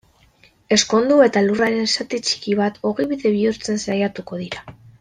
Ezkondu 0.75 1.17
eta 1.25 1.43
lurraren 1.49 1.91
zati 1.97 2.21
txiki 2.29 2.57
bat 2.63 2.81
ogibide 2.93 3.33
bihurtzen 3.37 3.79
saiatuko 3.87 4.41
dira. 4.45 4.69